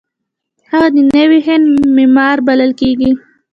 [0.71, 1.65] هغه د نوي هند
[1.95, 3.11] معمار بلل کیږي.